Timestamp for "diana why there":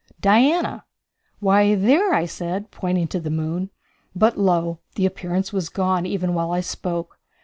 0.19-2.11